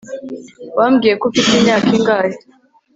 [0.77, 2.35] wambwiye ko ufite imyaka ingahe!